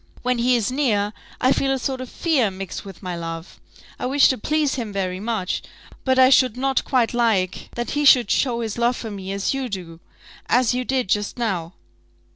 When 0.23 0.39
he 0.39 0.55
is 0.55 0.71
near 0.71 1.13
I 1.39 1.51
feel 1.51 1.71
a 1.71 1.77
sort 1.77 2.01
of 2.01 2.09
fear 2.09 2.49
mixed 2.49 2.83
with 2.83 3.03
my 3.03 3.15
love. 3.15 3.59
I 3.99 4.07
wish 4.07 4.29
to 4.29 4.37
please 4.39 4.73
him 4.73 4.91
very 4.91 5.19
much, 5.19 5.61
but 6.05 6.17
I 6.17 6.31
should 6.31 6.57
not 6.57 6.83
quite 6.83 7.13
like 7.13 7.69
that 7.75 7.91
he 7.91 8.03
should 8.03 8.31
show 8.31 8.61
his 8.61 8.79
love 8.79 8.95
for 8.97 9.11
me 9.11 9.31
as 9.31 9.53
you 9.53 9.69
do 9.69 9.99
as 10.47 10.73
you 10.73 10.83
did 10.83 11.07
just 11.07 11.37
now." 11.37 11.73